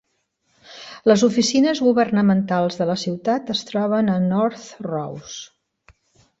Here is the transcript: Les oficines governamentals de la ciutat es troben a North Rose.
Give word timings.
Les 1.09 1.25
oficines 1.27 1.81
governamentals 1.89 2.79
de 2.81 2.89
la 2.93 2.97
ciutat 3.03 3.55
es 3.57 3.63
troben 3.71 4.13
a 4.17 4.19
North 4.27 4.69
Rose. 4.93 5.41